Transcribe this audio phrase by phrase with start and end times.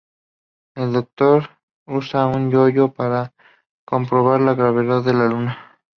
[0.75, 1.51] El Doctor
[1.85, 3.35] usa un yo-yo para
[3.85, 5.79] comprobar la gravedad de la Luna.